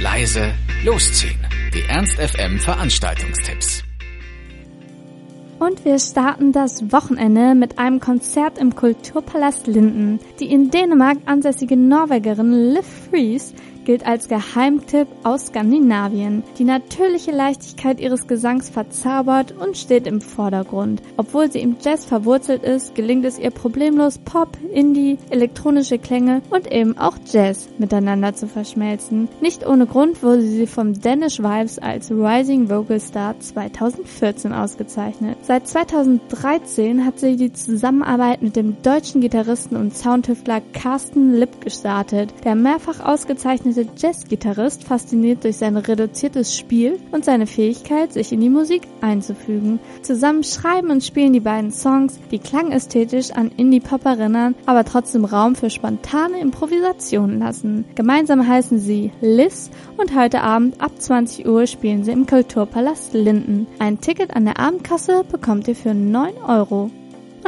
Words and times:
leise, 0.00 0.54
losziehen. 0.84 1.38
Die 1.74 1.82
Ernst 1.88 2.18
FM 2.18 2.58
Veranstaltungstipps. 2.60 3.82
Und 5.58 5.84
wir 5.84 5.98
starten 5.98 6.52
das 6.52 6.92
Wochenende 6.92 7.56
mit 7.56 7.80
einem 7.80 7.98
Konzert 7.98 8.58
im 8.58 8.76
Kulturpalast 8.76 9.66
Linden. 9.66 10.20
Die 10.38 10.52
in 10.52 10.70
Dänemark 10.70 11.18
ansässige 11.26 11.76
Norwegerin 11.76 12.74
Liv 12.74 12.86
Fries 13.10 13.54
gilt 13.88 14.06
als 14.06 14.28
Geheimtipp 14.28 15.08
aus 15.24 15.46
Skandinavien. 15.46 16.42
Die 16.58 16.64
natürliche 16.64 17.30
Leichtigkeit 17.30 18.00
ihres 18.00 18.26
Gesangs 18.26 18.68
verzaubert 18.68 19.52
und 19.52 19.78
steht 19.78 20.06
im 20.06 20.20
Vordergrund. 20.20 21.00
Obwohl 21.16 21.50
sie 21.50 21.60
im 21.60 21.76
Jazz 21.82 22.04
verwurzelt 22.04 22.64
ist, 22.64 22.94
gelingt 22.94 23.24
es 23.24 23.38
ihr 23.38 23.50
problemlos 23.50 24.18
Pop, 24.18 24.58
Indie, 24.74 25.16
elektronische 25.30 25.98
Klänge 25.98 26.42
und 26.50 26.70
eben 26.70 26.98
auch 26.98 27.16
Jazz 27.32 27.70
miteinander 27.78 28.34
zu 28.34 28.46
verschmelzen. 28.46 29.26
Nicht 29.40 29.66
ohne 29.66 29.86
Grund 29.86 30.22
wurde 30.22 30.42
sie 30.42 30.66
vom 30.66 30.92
Danish 30.92 31.38
Vibes 31.38 31.78
als 31.78 32.10
Rising 32.10 32.68
Vocal 32.68 33.00
Star 33.00 33.40
2014 33.40 34.52
ausgezeichnet. 34.52 35.38
Seit 35.40 35.66
2013 35.66 37.06
hat 37.06 37.18
sie 37.18 37.36
die 37.36 37.54
Zusammenarbeit 37.54 38.42
mit 38.42 38.54
dem 38.54 38.82
deutschen 38.82 39.22
Gitarristen 39.22 39.76
und 39.76 39.96
Soundtüftler 39.96 40.60
Carsten 40.74 41.32
Lipp 41.32 41.62
gestartet, 41.62 42.34
der 42.44 42.54
mehrfach 42.54 43.00
ausgezeichnete 43.00 43.77
der 43.78 43.86
Jazzgitarrist 43.96 44.84
fasziniert 44.84 45.44
durch 45.44 45.56
sein 45.56 45.76
reduziertes 45.76 46.56
Spiel 46.56 46.98
und 47.12 47.24
seine 47.24 47.46
Fähigkeit, 47.46 48.12
sich 48.12 48.32
in 48.32 48.40
die 48.40 48.48
Musik 48.48 48.82
einzufügen. 49.00 49.78
Zusammen 50.02 50.42
schreiben 50.42 50.90
und 50.90 51.04
spielen 51.04 51.32
die 51.32 51.40
beiden 51.40 51.70
Songs, 51.70 52.18
die 52.32 52.40
klangästhetisch 52.40 53.30
an 53.30 53.52
Indie-Pop 53.56 54.04
erinnern, 54.04 54.56
aber 54.66 54.84
trotzdem 54.84 55.24
Raum 55.24 55.54
für 55.54 55.70
spontane 55.70 56.40
Improvisationen 56.40 57.38
lassen. 57.38 57.84
Gemeinsam 57.94 58.46
heißen 58.46 58.80
sie 58.80 59.12
Liz 59.20 59.70
und 59.96 60.16
heute 60.16 60.40
Abend 60.40 60.80
ab 60.80 60.92
20 60.98 61.46
Uhr 61.46 61.66
spielen 61.66 62.02
sie 62.02 62.12
im 62.12 62.26
Kulturpalast 62.26 63.14
Linden. 63.14 63.68
Ein 63.78 64.00
Ticket 64.00 64.34
an 64.34 64.44
der 64.44 64.58
Abendkasse 64.58 65.24
bekommt 65.30 65.68
ihr 65.68 65.76
für 65.76 65.94
9 65.94 66.34
Euro. 66.46 66.90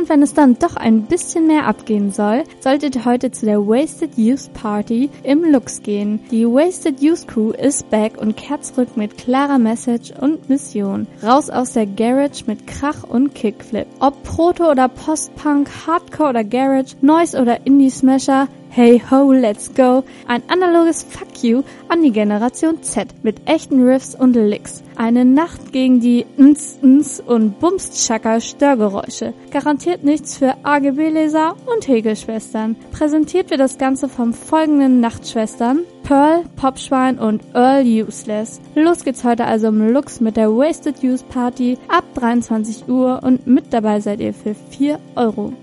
Und 0.00 0.08
wenn 0.08 0.22
es 0.22 0.32
dann 0.32 0.58
doch 0.58 0.76
ein 0.76 1.02
bisschen 1.02 1.46
mehr 1.46 1.66
abgehen 1.66 2.10
soll, 2.10 2.44
solltet 2.60 2.96
ihr 2.96 3.04
heute 3.04 3.32
zu 3.32 3.44
der 3.44 3.60
Wasted 3.60 4.16
Youth 4.16 4.50
Party 4.54 5.10
im 5.24 5.44
Lux 5.44 5.82
gehen. 5.82 6.20
Die 6.30 6.46
Wasted 6.46 7.02
Youth 7.02 7.28
Crew 7.28 7.50
ist 7.50 7.90
back 7.90 8.16
und 8.16 8.34
kehrt 8.34 8.64
zurück 8.64 8.96
mit 8.96 9.18
klarer 9.18 9.58
Message 9.58 10.10
und 10.18 10.48
Mission. 10.48 11.06
Raus 11.22 11.50
aus 11.50 11.74
der 11.74 11.84
Garage 11.84 12.44
mit 12.46 12.66
Krach 12.66 13.02
und 13.02 13.34
Kickflip. 13.34 13.88
Ob 13.98 14.22
Proto 14.22 14.70
oder 14.70 14.88
Postpunk, 14.88 15.68
Hardcore 15.86 16.30
oder 16.30 16.44
Garage, 16.44 16.96
Noise 17.02 17.38
oder 17.38 17.66
Indie 17.66 17.90
Smasher, 17.90 18.48
Hey 18.72 19.02
ho, 19.10 19.32
let's 19.32 19.74
go. 19.74 20.04
Ein 20.28 20.44
analoges 20.46 21.02
Fuck 21.02 21.42
you 21.42 21.64
an 21.88 22.02
die 22.02 22.12
Generation 22.12 22.80
Z 22.84 23.08
mit 23.24 23.48
echten 23.48 23.82
Riffs 23.82 24.14
und 24.14 24.36
Licks. 24.36 24.84
Eine 24.94 25.24
Nacht 25.24 25.72
gegen 25.72 25.98
die 25.98 26.24
ns 26.38 26.78
ns 26.80 27.18
und 27.18 27.58
Bumstschakka 27.58 28.40
Störgeräusche. 28.40 29.34
Garantiert 29.50 30.04
nichts 30.04 30.38
für 30.38 30.54
AGB-Leser 30.62 31.56
und 31.66 31.88
Hegelschwestern. 31.88 32.76
Präsentiert 32.92 33.50
wird 33.50 33.58
das 33.58 33.76
Ganze 33.76 34.08
vom 34.08 34.32
folgenden 34.32 35.00
Nachtschwestern. 35.00 35.80
Pearl, 36.04 36.44
Popschwein 36.54 37.18
und 37.18 37.42
Earl 37.54 37.84
Useless. 37.84 38.60
Los 38.76 39.02
geht's 39.02 39.24
heute 39.24 39.46
also 39.46 39.66
im 39.66 39.92
Lux 39.92 40.20
mit 40.20 40.36
der 40.36 40.48
Wasted 40.48 41.02
Youth 41.02 41.28
Party 41.28 41.76
ab 41.88 42.04
23 42.14 42.88
Uhr 42.88 43.18
und 43.24 43.48
mit 43.48 43.72
dabei 43.72 43.98
seid 43.98 44.20
ihr 44.20 44.32
für 44.32 44.54
4 44.54 45.00
Euro. 45.16 45.54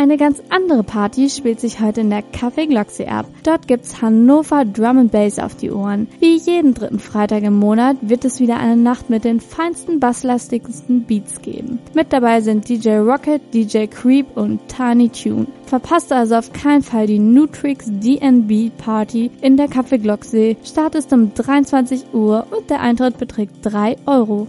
Eine 0.00 0.16
ganz 0.16 0.40
andere 0.48 0.84
Party 0.84 1.28
spielt 1.28 1.58
sich 1.58 1.80
heute 1.80 2.02
in 2.02 2.10
der 2.10 2.22
Café 2.22 2.68
Gloxy 2.68 3.06
ab. 3.06 3.26
Dort 3.42 3.66
gibt's 3.66 4.00
Hannover 4.00 4.64
Drum 4.64 4.98
and 4.98 5.10
Bass 5.10 5.40
auf 5.40 5.56
die 5.56 5.72
Ohren. 5.72 6.06
Wie 6.20 6.36
jeden 6.36 6.72
dritten 6.72 7.00
Freitag 7.00 7.42
im 7.42 7.58
Monat 7.58 7.96
wird 8.00 8.24
es 8.24 8.38
wieder 8.38 8.58
eine 8.58 8.76
Nacht 8.76 9.10
mit 9.10 9.24
den 9.24 9.40
feinsten, 9.40 9.98
basslastigsten 9.98 11.02
Beats 11.02 11.42
geben. 11.42 11.80
Mit 11.94 12.12
dabei 12.12 12.42
sind 12.42 12.68
DJ 12.68 12.98
Rocket, 12.98 13.42
DJ 13.52 13.86
Creep 13.86 14.36
und 14.36 14.60
Tiny 14.68 15.08
Tune. 15.08 15.48
Verpasst 15.66 16.12
also 16.12 16.36
auf 16.36 16.52
keinen 16.52 16.82
Fall 16.82 17.08
die 17.08 17.18
Nutrix 17.18 17.86
DNB 17.90 18.70
Party 18.78 19.32
in 19.40 19.56
der 19.56 19.66
Café 19.66 19.98
Glocksee. 19.98 20.56
Start 20.64 20.94
ist 20.94 21.12
um 21.12 21.34
23 21.34 22.14
Uhr 22.14 22.46
und 22.56 22.70
der 22.70 22.82
Eintritt 22.82 23.18
beträgt 23.18 23.56
3 23.62 23.96
Euro. 24.06 24.46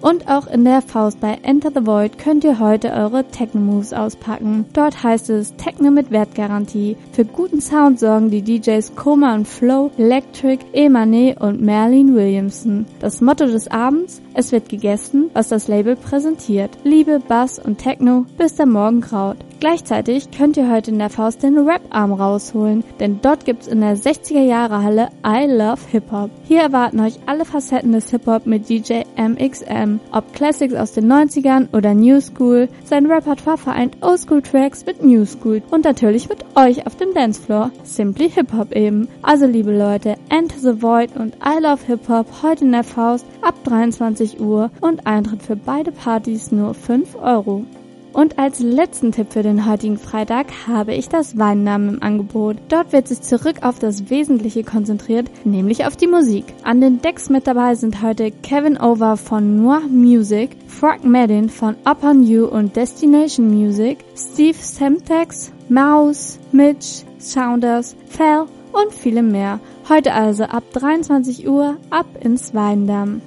Und 0.00 0.28
auch 0.28 0.46
in 0.46 0.64
der 0.64 0.80
Faust 0.80 1.20
bei 1.20 1.38
Enter 1.42 1.70
the 1.74 1.84
Void 1.84 2.18
könnt 2.18 2.44
ihr 2.44 2.60
heute 2.60 2.92
eure 2.92 3.24
Techno-Moves 3.24 3.92
auspacken. 3.92 4.66
Dort 4.72 5.02
heißt 5.02 5.28
es 5.30 5.56
Techno 5.56 5.90
mit 5.90 6.10
Wertgarantie. 6.10 6.96
Für 7.12 7.24
guten 7.24 7.60
Sound 7.60 7.98
sorgen 7.98 8.30
die 8.30 8.42
DJs 8.42 8.94
Koma 8.94 9.34
und 9.34 9.48
Flow, 9.48 9.90
Electric, 9.98 10.64
Emane 10.72 11.36
und 11.40 11.60
Merlin 11.60 12.14
Williamson. 12.14 12.86
Das 13.00 13.20
Motto 13.20 13.46
des 13.46 13.68
Abends? 13.68 14.22
Es 14.34 14.52
wird 14.52 14.68
gegessen, 14.68 15.30
was 15.34 15.48
das 15.48 15.66
Label 15.66 15.96
präsentiert. 15.96 16.78
Liebe, 16.84 17.18
Bass 17.26 17.58
und 17.58 17.78
Techno, 17.78 18.24
bis 18.36 18.54
der 18.54 18.66
Morgen 18.66 19.00
graut. 19.00 19.38
Gleichzeitig 19.60 20.30
könnt 20.30 20.56
ihr 20.56 20.70
heute 20.70 20.92
in 20.92 21.00
der 21.00 21.10
Faust 21.10 21.42
den 21.42 21.58
Rap-Arm 21.58 22.12
rausholen, 22.12 22.84
denn 23.00 23.18
dort 23.20 23.44
gibt's 23.44 23.66
in 23.66 23.80
der 23.80 23.96
60er 23.96 24.42
Jahre 24.42 24.84
Halle 24.84 25.08
I 25.26 25.46
Love 25.46 25.80
Hip 25.90 26.12
Hop. 26.12 26.30
Hier 26.44 26.60
erwarten 26.60 27.00
euch 27.00 27.18
alle 27.26 27.44
Facetten 27.44 27.90
des 27.90 28.10
Hip 28.10 28.26
Hop 28.28 28.46
mit 28.46 28.68
DJ 28.68 29.02
MXM. 29.16 29.98
Ob 30.12 30.32
Classics 30.32 30.74
aus 30.74 30.92
den 30.92 31.12
90ern 31.12 31.74
oder 31.76 31.92
New 31.92 32.20
School, 32.20 32.68
sein 32.84 33.06
Repertoire 33.06 33.58
vereint 33.58 33.96
Oldschool 34.00 34.42
Tracks 34.42 34.86
mit 34.86 35.02
New 35.02 35.26
School 35.26 35.60
und 35.72 35.84
natürlich 35.84 36.28
mit 36.28 36.44
euch 36.54 36.86
auf 36.86 36.94
dem 36.94 37.12
Dancefloor. 37.12 37.72
Simply 37.82 38.30
Hip 38.30 38.52
Hop 38.52 38.72
eben. 38.76 39.08
Also 39.22 39.46
liebe 39.46 39.76
Leute, 39.76 40.14
Enter 40.28 40.58
the 40.60 40.80
Void 40.80 41.16
und 41.16 41.34
I 41.44 41.60
Love 41.60 41.84
Hip 41.88 42.08
Hop 42.08 42.26
heute 42.44 42.64
in 42.64 42.70
der 42.70 42.84
Faust 42.84 43.26
ab 43.42 43.54
23 43.64 44.38
Uhr 44.40 44.70
und 44.80 45.04
Eintritt 45.08 45.42
für 45.42 45.56
beide 45.56 45.90
Partys 45.90 46.52
nur 46.52 46.74
5 46.74 47.16
Euro. 47.16 47.64
Und 48.12 48.38
als 48.38 48.60
letzten 48.60 49.12
Tipp 49.12 49.32
für 49.32 49.42
den 49.42 49.66
heutigen 49.66 49.98
Freitag 49.98 50.46
habe 50.66 50.94
ich 50.94 51.08
das 51.08 51.38
Weinnamen 51.38 51.88
im 51.90 52.02
Angebot. 52.02 52.56
Dort 52.68 52.92
wird 52.92 53.06
sich 53.06 53.20
zurück 53.20 53.58
auf 53.62 53.78
das 53.78 54.10
Wesentliche 54.10 54.64
konzentriert, 54.64 55.30
nämlich 55.44 55.84
auf 55.86 55.96
die 55.96 56.06
Musik. 56.06 56.44
An 56.64 56.80
den 56.80 57.00
Decks 57.00 57.28
mit 57.28 57.46
dabei 57.46 57.74
sind 57.74 58.02
heute 58.02 58.30
Kevin 58.30 58.78
Over 58.78 59.16
von 59.16 59.56
Noir 59.62 59.82
Music, 59.88 60.56
Frog 60.66 61.04
Madden 61.04 61.48
von 61.48 61.76
Upon 61.84 62.24
You 62.24 62.46
und 62.46 62.76
Destination 62.76 63.48
Music, 63.48 63.98
Steve 64.16 64.58
Semtex, 64.58 65.52
Mouse, 65.68 66.38
Mitch, 66.50 67.04
Sounders, 67.18 67.94
Fell 68.06 68.46
und 68.72 68.92
viele 68.92 69.22
mehr. 69.22 69.60
Heute 69.88 70.14
also 70.14 70.44
ab 70.44 70.64
23 70.72 71.48
Uhr 71.48 71.76
ab 71.90 72.06
ins 72.20 72.54
Weindamm. 72.54 73.20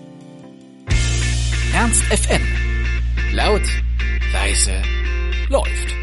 Ernst 1.74 2.04
FM. 2.04 2.42
Laut 3.34 3.62
leise 4.34 4.82
läuft. 5.50 6.01